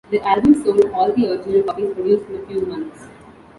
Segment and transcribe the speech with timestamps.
[0.09, 3.03] The album sold all the original copies produced in a few months.